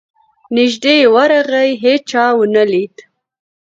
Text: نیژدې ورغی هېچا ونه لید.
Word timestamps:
نیژدې 0.55 0.95
ورغی 1.15 1.71
هېچا 1.83 2.25
ونه 2.37 2.63
لید. 2.71 2.95